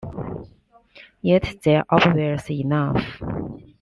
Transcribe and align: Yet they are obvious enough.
Yet 1.21 1.59
they 1.61 1.75
are 1.75 1.85
obvious 1.91 2.49
enough. 2.49 3.21